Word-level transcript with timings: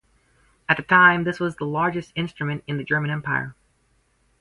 At 0.67 0.77
the 0.77 0.81
time 0.81 1.25
this 1.25 1.39
was 1.39 1.55
the 1.57 1.65
largest 1.65 2.11
instrument 2.15 2.63
in 2.65 2.77
the 2.79 2.83
German 2.83 3.11
Empire. 3.11 3.53